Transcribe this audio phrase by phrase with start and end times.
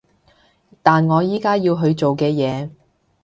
[0.81, 2.71] 但我而家要去做嘅嘢